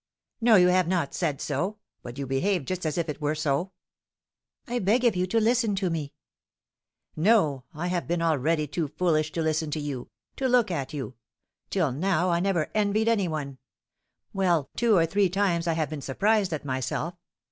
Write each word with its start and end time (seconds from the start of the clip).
"No, 0.41 0.55
you 0.55 0.69
have 0.69 0.87
not 0.87 1.13
said 1.13 1.39
so; 1.39 1.77
but 2.01 2.17
you 2.17 2.25
behave 2.25 2.65
just 2.65 2.87
as 2.87 2.97
if 2.97 3.07
it 3.07 3.21
were 3.21 3.35
so." 3.35 3.71
"I 4.65 4.79
beg 4.79 5.03
of 5.05 5.15
you 5.15 5.27
to 5.27 5.39
listen 5.39 5.75
to 5.75 5.91
me." 5.91 6.13
"No, 7.15 7.65
I 7.71 7.85
have 7.85 8.07
been 8.07 8.19
already 8.23 8.65
too 8.65 8.87
foolish 8.87 9.31
to 9.33 9.43
listen 9.43 9.69
to 9.69 9.79
you 9.79 10.09
to 10.37 10.47
look 10.49 10.71
at 10.71 10.91
you. 10.91 11.17
Till 11.69 11.91
now, 11.91 12.31
I 12.31 12.39
never 12.39 12.71
envied 12.73 13.09
any 13.09 13.27
one. 13.27 13.59
Well, 14.33 14.71
two 14.75 14.95
or 14.97 15.05
three 15.05 15.29
times 15.29 15.67
I 15.67 15.73
have 15.73 15.91
been 15.91 16.01
surprised 16.01 16.51
at 16.51 16.65
myself. 16.65 17.13